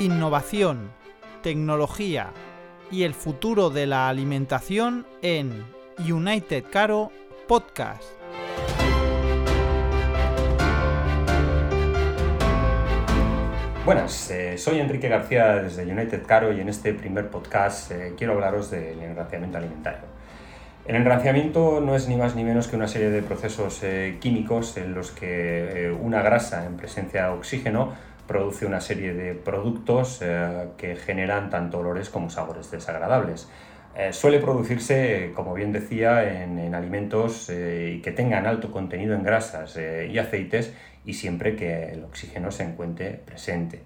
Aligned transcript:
innovación, 0.00 0.90
tecnología 1.42 2.32
y 2.90 3.02
el 3.02 3.12
futuro 3.12 3.68
de 3.68 3.86
la 3.86 4.08
alimentación 4.08 5.06
en 5.20 5.62
United 5.98 6.64
Caro 6.72 7.12
Podcast. 7.46 8.04
Buenas, 13.84 14.30
eh, 14.30 14.56
soy 14.56 14.80
Enrique 14.80 15.08
García 15.08 15.56
desde 15.56 15.84
United 15.84 16.22
Caro 16.26 16.50
y 16.54 16.60
en 16.60 16.70
este 16.70 16.94
primer 16.94 17.28
podcast 17.28 17.90
eh, 17.90 18.14
quiero 18.16 18.32
hablaros 18.32 18.70
del 18.70 19.02
enraciamiento 19.02 19.58
alimentario. 19.58 20.08
El 20.86 20.96
enraciamiento 20.96 21.82
no 21.82 21.94
es 21.94 22.08
ni 22.08 22.16
más 22.16 22.34
ni 22.34 22.42
menos 22.42 22.68
que 22.68 22.76
una 22.76 22.88
serie 22.88 23.10
de 23.10 23.20
procesos 23.20 23.82
eh, 23.82 24.16
químicos 24.18 24.78
en 24.78 24.94
los 24.94 25.10
que 25.10 25.94
una 26.00 26.22
grasa 26.22 26.64
en 26.64 26.78
presencia 26.78 27.26
de 27.26 27.32
oxígeno 27.32 27.92
produce 28.30 28.64
una 28.64 28.80
serie 28.80 29.12
de 29.12 29.34
productos 29.34 30.20
que 30.76 30.94
generan 30.94 31.50
tanto 31.50 31.80
olores 31.80 32.10
como 32.10 32.30
sabores 32.30 32.70
desagradables. 32.70 33.48
suele 34.12 34.38
producirse, 34.38 35.32
como 35.34 35.52
bien 35.52 35.72
decía, 35.72 36.44
en, 36.44 36.72
alimentos 36.72 37.48
que 37.48 38.12
tengan 38.14 38.46
alto 38.46 38.70
contenido 38.70 39.16
en 39.16 39.24
grasas 39.24 39.76
y 39.76 40.16
aceites 40.16 40.72
y 41.04 41.14
siempre 41.14 41.56
que 41.56 41.90
el 41.90 42.04
oxígeno 42.04 42.52
se 42.52 42.62
encuentre 42.62 43.14
presente. 43.14 43.82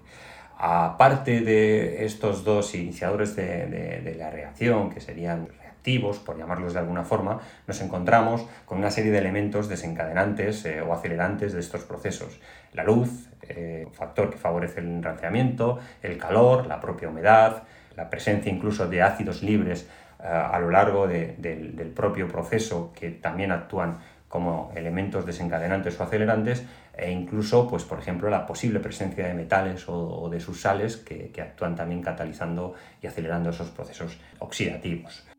Aparte 0.59 1.41
de 1.41 2.05
estos 2.05 2.43
dos 2.43 2.75
iniciadores 2.75 3.35
de, 3.35 4.15
la 4.15 4.29
reacción, 4.29 4.91
que 4.91 5.01
serían 5.01 5.47
por 5.85 6.37
llamarlos 6.37 6.73
de 6.73 6.79
alguna 6.79 7.03
forma, 7.03 7.39
nos 7.67 7.79
encontramos 7.81 8.45
con 8.65 8.79
una 8.79 8.89
serie 8.89 9.11
de 9.11 9.19
elementos 9.19 9.69
desencadenantes 9.69 10.65
eh, 10.65 10.81
o 10.81 10.93
acelerantes 10.93 11.53
de 11.53 11.59
estos 11.59 11.83
procesos. 11.83 12.39
La 12.73 12.83
luz, 12.83 13.29
eh, 13.43 13.87
factor 13.93 14.31
que 14.31 14.37
favorece 14.37 14.79
el 14.79 14.87
enranciamiento, 14.87 15.79
el 16.01 16.17
calor, 16.17 16.65
la 16.65 16.79
propia 16.79 17.09
humedad, 17.09 17.63
la 17.95 18.09
presencia 18.09 18.51
incluso 18.51 18.87
de 18.87 19.03
ácidos 19.03 19.43
libres 19.43 19.87
eh, 20.19 20.27
a 20.27 20.57
lo 20.59 20.71
largo 20.71 21.07
del 21.07 21.93
propio 21.95 22.27
proceso 22.27 22.91
que 22.93 23.11
también 23.11 23.51
actúan 23.51 23.99
como 24.27 24.71
elementos 24.75 25.25
desencadenantes 25.25 25.99
o 25.99 26.03
acelerantes 26.03 26.65
e 26.97 27.11
incluso, 27.11 27.67
pues, 27.69 27.83
por 27.83 27.99
ejemplo, 27.99 28.29
la 28.29 28.45
posible 28.45 28.79
presencia 28.79 29.27
de 29.27 29.33
metales 29.33 29.85
o, 29.87 30.27
de 30.29 30.39
sus 30.39 30.61
sales 30.61 30.97
que 30.97 31.41
actúan 31.41 31.75
también 31.75 32.01
catalizando 32.01 32.73
y 33.01 33.07
acelerando 33.07 33.51
esos 33.51 33.69
procesos 33.69 34.19
oxidativos. 34.39 35.34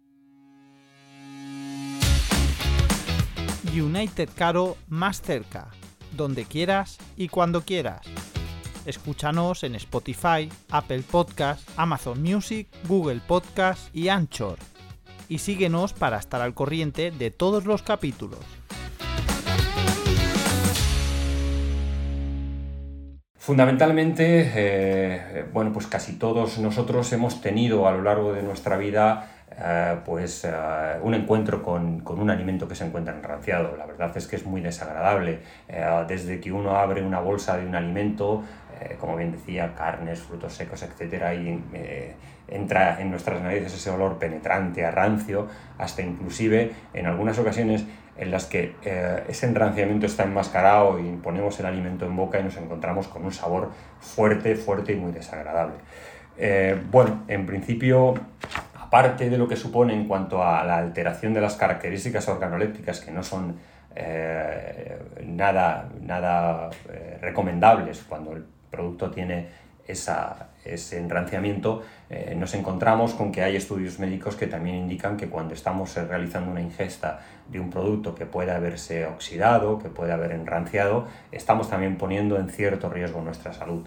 United 3.80 4.30
Caro 4.34 4.76
más 4.88 5.20
cerca, 5.20 5.68
donde 6.16 6.44
quieras 6.44 6.98
y 7.16 7.28
cuando 7.28 7.62
quieras. 7.62 8.06
Escúchanos 8.86 9.64
en 9.64 9.74
Spotify, 9.74 10.48
Apple 10.70 11.02
Podcast, 11.10 11.68
Amazon 11.76 12.22
Music, 12.22 12.68
Google 12.88 13.20
Podcast 13.26 13.94
y 13.94 14.08
Anchor. 14.08 14.58
Y 15.28 15.38
síguenos 15.38 15.92
para 15.92 16.18
estar 16.18 16.40
al 16.40 16.54
corriente 16.54 17.10
de 17.10 17.30
todos 17.30 17.66
los 17.66 17.82
capítulos. 17.82 18.40
Fundamentalmente, 23.36 24.52
eh, 24.54 25.44
bueno, 25.52 25.72
pues 25.72 25.86
casi 25.86 26.14
todos 26.14 26.58
nosotros 26.58 27.12
hemos 27.12 27.40
tenido 27.40 27.86
a 27.86 27.92
lo 27.92 28.02
largo 28.02 28.32
de 28.32 28.42
nuestra 28.42 28.76
vida 28.76 29.35
eh, 29.58 29.96
pues 30.04 30.44
eh, 30.44 30.52
un 31.02 31.14
encuentro 31.14 31.62
con, 31.62 32.00
con, 32.00 32.20
un 32.20 32.30
alimento 32.30 32.68
que 32.68 32.74
se 32.74 32.84
encuentra 32.84 33.14
enranciado. 33.14 33.76
La 33.76 33.86
verdad 33.86 34.16
es 34.16 34.26
que 34.26 34.36
es 34.36 34.46
muy 34.46 34.60
desagradable. 34.60 35.40
desde 36.08 36.40
que 36.40 36.52
uno 36.52 36.76
abre 36.76 37.02
una 37.02 37.20
bolsa 37.20 37.56
de 37.56 37.66
un 37.66 37.74
alimento, 37.74 38.42
como 39.00 39.16
bien 39.16 39.32
decía, 39.32 39.74
carnes, 39.74 40.20
frutos 40.20 40.52
secos, 40.52 40.82
etcétera, 40.82 41.34
y 41.34 41.60
entra 42.48 43.00
en 43.00 43.10
nuestras 43.10 43.40
narices 43.42 43.74
ese 43.74 43.90
olor 43.90 44.18
penetrante 44.18 44.84
a 44.84 44.90
rancio, 44.90 45.48
hasta 45.78 46.02
inclusive 46.02 46.72
en 46.94 47.06
algunas 47.06 47.38
ocasiones 47.38 47.84
en 48.18 48.30
las 48.30 48.46
que 48.46 48.74
eh, 48.82 49.24
ese 49.28 49.46
enranciamiento 49.46 50.06
está 50.06 50.24
enmascarado 50.24 50.98
y 50.98 51.16
ponemos 51.16 51.58
el 51.60 51.66
alimento 51.66 52.06
en 52.06 52.16
boca 52.16 52.40
y 52.40 52.44
nos 52.44 52.56
encontramos 52.56 53.08
con 53.08 53.24
un 53.24 53.32
sabor 53.32 53.70
fuerte, 54.00 54.56
fuerte 54.56 54.92
y 54.92 54.96
muy 54.96 55.12
desagradable. 55.12 55.74
Eh, 56.38 56.80
bueno, 56.90 57.24
en 57.28 57.46
principio, 57.46 58.14
aparte 58.86 59.28
de 59.30 59.38
lo 59.38 59.48
que 59.48 59.56
supone 59.56 59.94
en 59.94 60.06
cuanto 60.06 60.42
a 60.42 60.64
la 60.64 60.78
alteración 60.78 61.34
de 61.34 61.40
las 61.40 61.56
características 61.56 62.28
organolépticas 62.28 63.00
que 63.00 63.10
no 63.10 63.22
son 63.22 63.56
eh, 63.94 64.98
nada, 65.24 65.88
nada 66.00 66.70
recomendables 67.20 68.04
cuando 68.08 68.32
el 68.32 68.44
producto 68.70 69.10
tiene 69.10 69.48
ese 69.86 70.98
enranciamiento, 70.98 71.82
eh, 72.10 72.34
nos 72.36 72.54
encontramos 72.54 73.14
con 73.14 73.30
que 73.30 73.42
hay 73.42 73.56
estudios 73.56 73.98
médicos 73.98 74.34
que 74.36 74.46
también 74.46 74.76
indican 74.76 75.16
que 75.16 75.28
cuando 75.28 75.54
estamos 75.54 75.94
realizando 75.94 76.50
una 76.50 76.60
ingesta 76.60 77.20
de 77.48 77.60
un 77.60 77.70
producto 77.70 78.14
que 78.14 78.26
puede 78.26 78.50
haberse 78.50 79.06
oxidado, 79.06 79.78
que 79.78 79.88
puede 79.88 80.12
haber 80.12 80.32
enranciado, 80.32 81.06
estamos 81.30 81.70
también 81.70 81.96
poniendo 81.96 82.38
en 82.38 82.48
cierto 82.50 82.88
riesgo 82.88 83.20
nuestra 83.22 83.52
salud. 83.52 83.86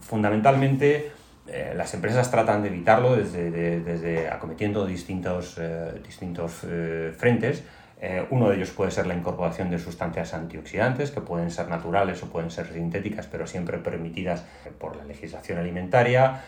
Fundamentalmente, 0.00 1.10
eh, 1.46 1.74
las 1.76 1.92
empresas 1.92 2.30
tratan 2.30 2.62
de 2.62 2.68
evitarlo 2.68 3.16
desde, 3.16 3.50
desde 3.80 4.28
acometiendo 4.28 4.86
distintos, 4.86 5.56
eh, 5.58 6.00
distintos 6.02 6.64
frentes, 7.16 7.64
eh, 8.00 8.26
uno 8.30 8.50
de 8.50 8.56
ellos 8.56 8.70
puede 8.70 8.90
ser 8.90 9.06
la 9.06 9.14
incorporación 9.14 9.70
de 9.70 9.78
sustancias 9.78 10.34
antioxidantes, 10.34 11.10
que 11.10 11.20
pueden 11.20 11.50
ser 11.50 11.68
naturales 11.68 12.22
o 12.22 12.26
pueden 12.26 12.50
ser 12.50 12.66
sintéticas, 12.66 13.26
pero 13.26 13.46
siempre 13.46 13.78
permitidas 13.78 14.44
por 14.78 14.96
la 14.96 15.04
legislación 15.04 15.58
alimentaria, 15.58 16.42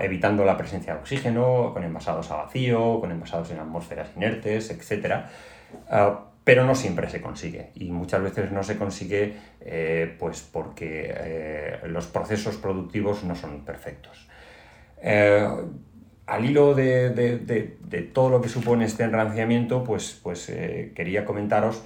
evitando 0.00 0.44
la 0.44 0.56
presencia 0.56 0.94
de 0.94 1.00
oxígeno, 1.00 1.72
con 1.72 1.82
envasados 1.82 2.30
a 2.30 2.36
vacío, 2.36 3.00
con 3.00 3.10
envasados 3.10 3.50
en 3.50 3.58
atmósferas 3.58 4.10
inertes, 4.14 4.70
etc. 4.70 5.24
Pero 6.44 6.64
no 6.64 6.74
siempre 6.74 7.08
se 7.08 7.20
consigue. 7.20 7.70
Y 7.74 7.90
muchas 7.90 8.22
veces 8.22 8.52
no 8.52 8.62
se 8.62 8.76
consigue 8.76 9.34
eh, 9.60 10.14
pues 10.18 10.42
porque 10.42 11.12
eh, 11.16 11.78
los 11.86 12.06
procesos 12.06 12.56
productivos 12.56 13.24
no 13.24 13.34
son 13.34 13.64
perfectos. 13.64 14.28
Al 16.26 16.46
hilo 16.46 16.74
de, 16.74 17.76
todo 18.14 18.30
lo 18.30 18.40
que 18.40 18.48
supone 18.48 18.86
este 18.86 19.04
enranciamiento, 19.04 19.84
pues, 19.84 20.18
pues 20.22 20.48
eh, 20.48 20.92
quería 20.94 21.26
comentaros 21.26 21.82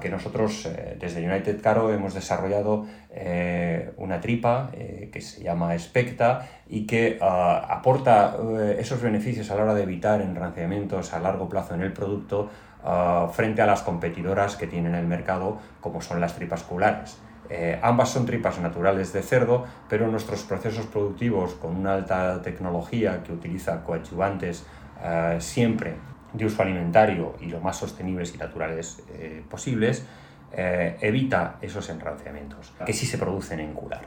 que 0.00 0.08
nosotros 0.08 0.66
eh, 0.66 0.96
desde 0.98 1.24
United 1.24 1.60
Caro 1.60 1.92
hemos 1.92 2.14
desarrollado 2.14 2.86
eh, 3.10 3.92
una 3.98 4.20
tripa 4.20 4.70
que 5.12 5.20
se 5.20 5.42
llama 5.42 5.78
Specta 5.78 6.48
y 6.66 6.86
que 6.86 7.18
ah, 7.20 7.64
aporta 7.68 8.36
esos 8.78 9.02
beneficios 9.02 9.50
a 9.50 9.54
la 9.54 9.64
hora 9.64 9.74
de 9.74 9.82
evitar 9.82 10.20
enranciamientos 10.20 11.12
a 11.12 11.20
largo 11.20 11.48
plazo 11.48 11.74
en 11.74 11.82
el 11.82 11.92
producto 11.92 12.50
ah, 12.86 13.28
frente 13.32 13.60
a 13.60 13.66
las 13.66 13.82
competidoras 13.82 14.56
que 14.56 14.66
tienen 14.66 14.94
el 14.94 15.06
mercado 15.06 15.58
como 15.80 16.00
son 16.00 16.20
las 16.20 16.34
tripas 16.34 16.62
culares. 16.62 17.18
Eh, 17.48 17.78
ambas 17.82 18.10
son 18.10 18.26
tripas 18.26 18.58
naturales 18.58 19.12
de 19.12 19.22
cerdo, 19.22 19.66
pero 19.88 20.08
nuestros 20.08 20.42
procesos 20.42 20.86
productivos 20.86 21.54
con 21.54 21.76
una 21.76 21.94
alta 21.94 22.42
tecnología 22.42 23.22
que 23.22 23.32
utiliza 23.32 23.84
coadyuvantes 23.84 24.66
eh, 25.02 25.36
siempre 25.40 25.94
de 26.32 26.46
uso 26.46 26.62
alimentario 26.62 27.34
y 27.40 27.46
lo 27.46 27.60
más 27.60 27.76
sostenibles 27.76 28.34
y 28.34 28.38
naturales 28.38 29.02
eh, 29.10 29.42
posibles, 29.48 30.04
evita 30.52 31.56
esos 31.60 31.90
enranciamientos 31.90 32.72
que 32.86 32.94
sí 32.94 33.04
se 33.04 33.18
producen 33.18 33.60
en 33.60 33.74
curar. 33.74 34.06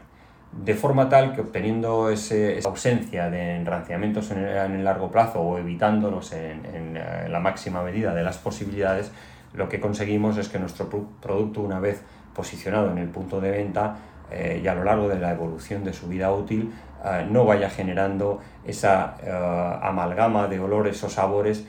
De 0.52 0.74
forma 0.74 1.10
tal 1.10 1.34
que 1.34 1.42
obteniendo 1.42 2.10
esa 2.10 2.36
ausencia 2.66 3.30
de 3.30 3.56
enranciamientos 3.56 4.32
en 4.32 4.40
el, 4.40 4.84
largo 4.84 5.12
plazo 5.12 5.42
o 5.42 5.58
evitándolos 5.58 6.34
en 6.34 7.00
la 7.28 7.40
máxima 7.40 7.84
medida 7.84 8.16
de 8.16 8.24
las 8.24 8.40
posibilidades, 8.40 9.12
lo 9.54 9.70
que 9.70 9.80
conseguimos 9.80 10.38
es 10.38 10.50
que 10.50 10.59
nuestro 10.59 10.90
producto, 11.22 11.62
una 11.62 11.80
vez 11.80 12.04
posicionado 12.34 12.92
en 12.92 13.00
el 13.00 13.09
punto 13.09 13.42
de 13.42 13.52
venta 13.52 13.98
eh, 14.32 14.62
y 14.64 14.68
a 14.68 14.76
lo 14.76 14.84
largo 14.84 15.08
de 15.08 15.20
la 15.20 15.32
evolución 15.32 15.84
de 15.84 15.94
su 15.94 16.08
vida 16.08 16.32
útil 16.32 16.72
eh, 17.03 17.28
no 17.29 17.46
vaya 17.46 17.70
generando 17.70 18.40
esa 18.64 19.16
eh, 19.23 19.79
amalgama 19.82 20.47
de 20.47 20.59
olores 20.59 21.03
o 21.03 21.09
sabores 21.09 21.66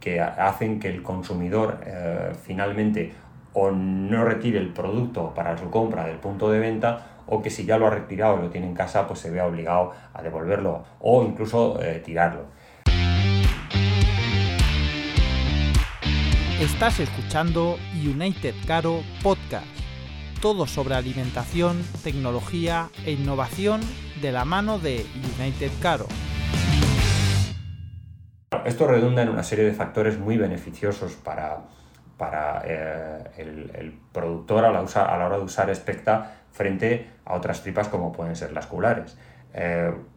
que 0.00 0.18
hacen 0.18 0.80
que 0.80 0.88
el 0.88 1.02
consumidor 1.02 1.76
finalmente 2.42 3.12
o 3.52 3.70
no 3.70 4.24
retire 4.24 4.58
el 4.58 4.70
producto 4.70 5.34
para 5.34 5.58
su 5.58 5.68
compra 5.68 6.06
del 6.06 6.16
punto 6.16 6.50
de 6.50 6.58
venta 6.58 7.11
o 7.32 7.40
que 7.40 7.48
si 7.48 7.64
ya 7.64 7.78
lo 7.78 7.86
ha 7.86 7.90
retirado 7.90 8.38
y 8.38 8.42
lo 8.42 8.50
tiene 8.50 8.66
en 8.66 8.74
casa 8.74 9.06
pues 9.06 9.20
se 9.20 9.30
vea 9.30 9.46
obligado 9.46 9.92
a 10.12 10.22
devolverlo 10.22 10.84
o 11.00 11.24
incluso 11.24 11.78
tirarlo. 12.04 12.44
Estás 16.60 17.00
escuchando 17.00 17.76
United 18.04 18.54
Caro 18.66 19.00
Podcast 19.22 19.82
todo 20.42 20.66
sobre 20.66 20.96
alimentación, 20.96 21.80
tecnología 22.02 22.90
e 23.06 23.12
innovación 23.12 23.80
de 24.20 24.32
la 24.32 24.44
mano 24.44 24.80
de 24.80 25.06
United 25.38 25.70
Caro. 25.80 26.06
Esto 28.64 28.88
redunda 28.88 29.22
en 29.22 29.28
una 29.28 29.44
serie 29.44 29.64
de 29.64 29.72
factores 29.72 30.18
muy 30.18 30.36
beneficiosos 30.36 31.12
para, 31.12 31.60
para 32.18 32.60
eh, 32.66 33.22
el, 33.38 34.00
productor 34.12 34.64
a 34.64 34.72
la, 34.72 34.80
a 34.80 35.16
la, 35.16 35.26
hora 35.26 35.38
de 35.38 35.44
usar 35.44 35.72
Specta 35.74 36.41
frente 36.52 37.08
a 37.24 37.34
otras 37.34 37.62
tripas 37.62 37.88
como 37.88 38.12
pueden 38.12 38.36
ser 38.36 38.52
las 38.52 38.66
culares. 38.66 39.16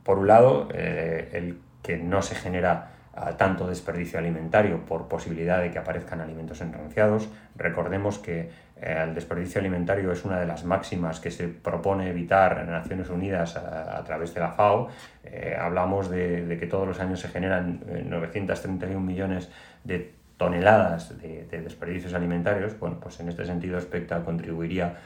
por 0.04 0.20
un 0.20 0.28
lado, 0.28 0.70
el 0.72 1.60
que 1.82 1.98
no 1.98 2.22
se 2.22 2.36
genera 2.36 2.92
tanto 3.38 3.68
desperdicio 3.68 4.20
alimentario 4.20 4.86
por 4.86 5.08
posibilidad 5.08 5.62
de 5.62 5.72
que 5.72 5.80
aparezcan 5.80 6.20
alimentos 6.20 6.60
enranciados. 6.62 7.30
Recordemos 7.56 8.20
que 8.20 8.50
eh, 8.82 9.04
el 9.04 9.16
desperdicio 9.16 9.62
alimentario 9.62 10.12
es 10.12 10.26
una 10.26 10.40
de 10.40 10.46
las 10.46 10.66
máximas 10.66 11.20
que 11.20 11.32
se 11.32 11.48
propone 11.48 12.10
evitar 12.10 12.60
en 12.60 12.72
Naciones 12.72 13.10
Unidas 13.10 13.56
a, 13.56 14.04
través 14.04 14.34
de 14.34 14.42
la 14.42 14.52
FAO. 14.52 14.90
Eh, 15.24 15.56
hablamos 15.60 16.10
de, 16.10 16.58
que 16.60 16.68
todos 16.68 16.88
los 16.88 17.00
años 17.00 17.22
se 17.22 17.30
generan 17.30 17.80
931 18.06 18.98
eh, 18.98 19.02
millones 19.02 19.50
de 19.84 20.14
toneladas 20.38 21.18
de, 21.22 21.46
desperdicios 21.50 22.14
alimentarios. 22.14 22.78
Bueno, 22.78 23.00
pues 23.00 23.20
en 23.22 23.30
este 23.30 23.46
sentido 23.46 23.80
Specta 23.80 24.24
contribuiría 24.24 24.98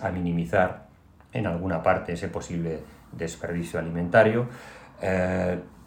a 0.00 0.10
minimizar 0.10 0.86
en 1.32 1.46
alguna 1.46 1.82
parte 1.82 2.12
ese 2.12 2.28
posible 2.28 2.80
desperdicio 3.12 3.78
alimentario. 3.78 4.46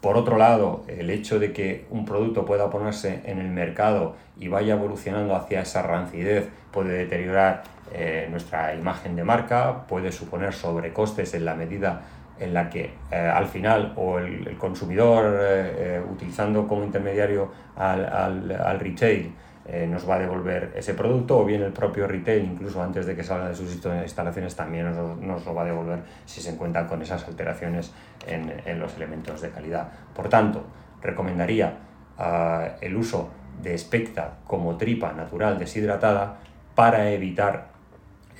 Por 0.00 0.16
otro 0.16 0.36
lado, 0.36 0.84
el 0.86 1.10
hecho 1.10 1.40
de 1.40 1.52
que 1.52 1.86
un 1.90 2.04
producto 2.04 2.44
pueda 2.44 2.70
ponerse 2.70 3.20
en 3.24 3.40
el 3.40 3.48
mercado 3.48 4.14
y 4.38 4.46
vaya 4.46 4.74
evolucionando 4.74 5.34
hacia 5.34 5.62
esa 5.62 5.82
rancidez 5.82 6.48
puede 6.70 6.98
deteriorar 6.98 7.64
eh, 7.92 8.28
nuestra 8.30 8.74
imagen 8.76 9.16
de 9.16 9.24
marca, 9.24 9.86
puede 9.88 10.12
suponer 10.12 10.52
sobrecostes 10.52 11.34
en 11.34 11.44
la 11.44 11.56
medida 11.56 12.02
en 12.38 12.54
la 12.54 12.70
que 12.70 12.92
eh, 13.10 13.16
al 13.16 13.46
final 13.46 13.92
o 13.96 14.20
el, 14.20 14.56
consumidor 14.56 15.36
eh, 15.40 16.00
utilizando 16.08 16.68
como 16.68 16.84
intermediario 16.84 17.50
al, 17.74 18.52
al 18.52 18.78
retail 18.78 19.32
eh, 19.70 19.86
nos 19.86 20.08
va 20.08 20.14
a 20.14 20.18
devolver 20.18 20.72
ese 20.76 20.94
producto 20.94 21.38
o 21.38 21.44
bien 21.44 21.62
el 21.62 21.74
propio 21.74 22.06
retail, 22.06 22.42
incluso 22.42 22.82
antes 22.82 23.04
de 23.04 23.14
que 23.14 23.22
salga 23.22 23.50
de 23.50 23.54
sus 23.54 23.70
instalaciones, 23.70 24.56
también 24.56 24.86
nos, 25.20 25.44
lo 25.44 25.54
va 25.54 25.60
a 25.60 25.64
devolver 25.66 25.98
si 26.24 26.40
se 26.40 26.50
encuentran 26.50 26.86
con 26.86 27.02
esas 27.02 27.28
alteraciones 27.28 27.92
en, 28.26 28.80
los 28.80 28.96
elementos 28.96 29.42
de 29.42 29.50
calidad. 29.50 29.90
Por 30.14 30.30
tanto, 30.30 30.64
recomendaría 31.02 31.74
ah, 32.16 32.76
el 32.80 32.96
uso 32.96 33.28
de 33.62 33.76
Specta 33.76 34.38
como 34.46 34.78
tripa 34.78 35.12
natural 35.12 35.58
deshidratada 35.58 36.38
para 36.74 37.10
evitar 37.10 37.68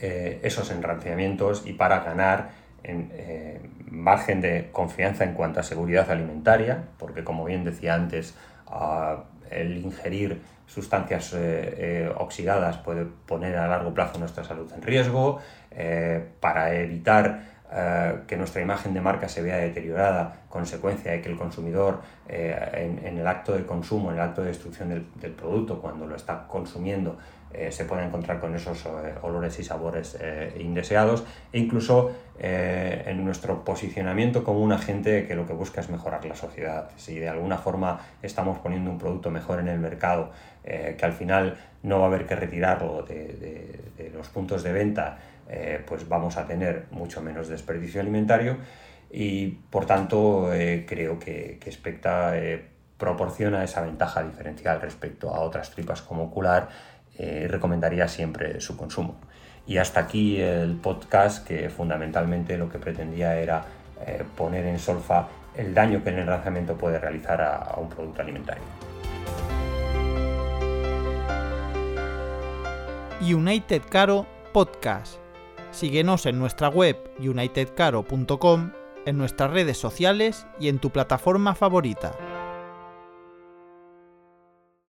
eh, 0.00 0.40
esos 0.42 0.70
enranciamientos 0.70 1.66
y 1.66 1.74
para 1.74 2.00
ganar 2.00 2.52
en 2.82 3.10
eh, 3.12 3.68
margen 3.90 4.40
de 4.40 4.70
confianza 4.72 5.24
en 5.24 5.34
cuanto 5.34 5.60
a 5.60 5.62
seguridad 5.62 6.10
alimentaria, 6.10 6.84
porque 6.98 7.22
como 7.22 7.44
bien 7.44 7.64
decía 7.64 7.94
antes, 7.94 8.34
ah, 8.66 9.24
el 9.50 9.76
ingerir 9.76 10.40
sustancias 10.68 11.32
eh, 11.32 11.38
eh, 11.38 12.12
oxidadas 12.16 12.76
puede 12.76 13.04
poner 13.04 13.56
a 13.56 13.66
largo 13.66 13.92
plazo 13.94 14.18
nuestra 14.18 14.44
salud 14.44 14.70
en 14.72 14.82
riesgo, 14.82 15.40
eh, 15.70 16.24
para 16.40 16.74
evitar 16.74 17.58
que 18.26 18.38
nuestra 18.38 18.62
imagen 18.62 18.94
de 18.94 19.02
marca 19.02 19.28
se 19.28 19.42
vea 19.42 19.58
deteriorada, 19.58 20.44
consecuencia 20.48 21.12
de 21.12 21.20
que 21.20 21.28
el 21.28 21.36
consumidor 21.36 22.00
en, 22.26 23.18
el 23.18 23.26
acto 23.26 23.52
de 23.52 23.66
consumo, 23.66 24.08
en 24.10 24.16
el 24.16 24.22
acto 24.22 24.40
de 24.40 24.48
destrucción 24.48 24.88
del 24.88 25.32
producto, 25.32 25.78
cuando 25.78 26.06
lo 26.06 26.16
está 26.16 26.46
consumiendo, 26.48 27.18
eh, 27.52 27.72
se 27.72 27.86
puede 27.86 28.04
encontrar 28.04 28.40
con 28.40 28.54
esos 28.54 28.84
eh, 28.84 29.14
olores 29.22 29.58
y 29.58 29.64
sabores 29.64 30.18
eh, 30.20 30.54
indeseados 30.60 31.24
e 31.52 31.58
incluso 31.58 32.12
en 32.40 33.24
nuestro 33.24 33.64
posicionamiento 33.64 34.44
como 34.44 34.60
un 34.60 34.70
agente 34.70 35.26
que 35.26 35.34
lo 35.34 35.44
que 35.44 35.54
busca 35.54 35.80
es 35.80 35.90
mejorar 35.90 36.24
la 36.24 36.36
sociedad. 36.36 36.88
Si 36.96 37.18
de 37.18 37.28
alguna 37.28 37.58
forma 37.58 38.00
estamos 38.22 38.58
poniendo 38.58 38.92
un 38.92 38.96
producto 38.96 39.28
mejor 39.28 39.58
en 39.58 39.66
el 39.66 39.80
mercado, 39.80 40.30
que 40.62 41.00
al 41.02 41.14
final 41.14 41.56
no 41.82 41.98
va 41.98 42.04
a 42.04 42.06
haber 42.06 42.26
que 42.26 42.36
retirarlo 42.36 43.02
de, 43.02 44.10
los 44.14 44.28
puntos 44.28 44.62
de 44.62 44.72
venta, 44.72 45.18
pues 45.84 46.08
vamos 46.08 46.36
a 46.36 46.46
tener 46.46 46.84
mucho 46.92 47.20
menos 47.22 47.48
desperdicio 47.48 48.00
alimentario 48.00 48.58
y 49.10 49.48
por 49.48 49.86
tanto 49.86 50.48
creo 50.86 51.18
que, 51.18 51.58
que 51.60 51.72
Specta 51.72 52.34
proporciona 52.98 53.64
esa 53.64 53.80
ventaja 53.80 54.22
diferencial 54.22 54.80
respecto 54.80 55.34
a 55.34 55.40
otras 55.40 55.70
tripas 55.70 56.02
como 56.02 56.24
ocular 56.24 56.68
eh, 57.18 57.48
recomendaría 57.50 58.06
siempre 58.06 58.60
su 58.60 58.76
consumo. 58.76 59.16
Y 59.66 59.78
hasta 59.78 60.00
aquí 60.00 60.40
el 60.40 60.76
podcast 60.76 61.46
que 61.46 61.68
fundamentalmente 61.68 62.56
lo 62.56 62.70
que 62.70 62.78
pretendía 62.78 63.36
era 63.36 63.64
eh, 64.06 64.22
poner 64.36 64.64
en 64.64 64.78
solfa 64.78 65.28
el 65.56 65.74
daño 65.74 66.02
que 66.02 66.10
el 66.10 66.20
enraizamiento 66.20 66.76
puede 66.76 66.98
realizar 66.98 67.42
a, 67.42 67.74
un 67.76 67.88
producto 67.88 68.22
alimentario. 68.22 68.62
United 73.20 73.82
Caro 73.90 74.26
Podcast. 74.52 75.18
Síguenos 75.72 76.24
en 76.26 76.38
nuestra 76.38 76.68
web 76.68 76.96
unitedcaro.com, 77.18 78.72
en 79.04 79.18
nuestras 79.18 79.50
redes 79.50 79.76
sociales 79.76 80.46
y 80.60 80.68
en 80.68 80.78
tu 80.78 80.90
plataforma 80.90 81.56
favorita. 81.56 82.12